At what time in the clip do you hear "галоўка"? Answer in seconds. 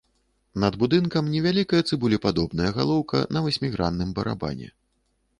2.77-3.19